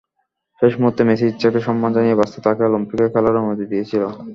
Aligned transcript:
শেষ 0.61 0.73
মুহূর্তে 0.79 1.01
মেসির 1.07 1.31
ইচ্ছাকে 1.31 1.59
সম্মান 1.67 1.91
জানিয়ে 1.95 2.17
বার্সা 2.19 2.39
তাঁকে 2.45 2.61
অলিম্পিকে 2.67 3.05
খেলার 3.13 3.39
অনুমতি 3.39 3.65
দিয়েছিল। 3.71 4.03